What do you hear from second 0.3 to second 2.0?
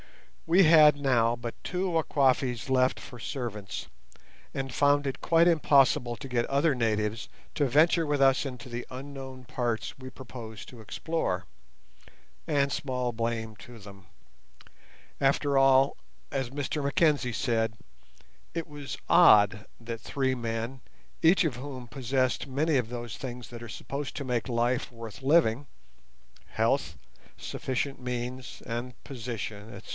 We had now but two